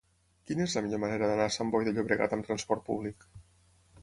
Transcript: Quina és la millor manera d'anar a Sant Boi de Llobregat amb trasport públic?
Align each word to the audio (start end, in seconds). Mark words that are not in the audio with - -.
Quina 0.51 0.63
és 0.69 0.73
la 0.77 0.81
millor 0.85 1.01
manera 1.03 1.29
d'anar 1.31 1.45
a 1.49 1.53
Sant 1.57 1.71
Boi 1.77 1.85
de 1.89 1.93
Llobregat 1.99 2.35
amb 2.39 2.49
trasport 2.49 2.87
públic? 2.89 3.31